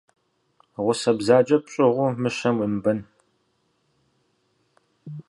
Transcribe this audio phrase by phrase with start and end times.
[0.83, 2.99] Гъусэ бзаджэ пщӏыгъуу мыщэм уемыбэн.